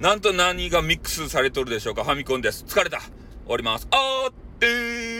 [0.00, 2.64] なんと何がミックスされとるでしょうかファミコンです。
[2.68, 2.98] 疲れた。
[3.00, 3.10] 終
[3.48, 3.88] わります。
[3.90, 5.15] あーってー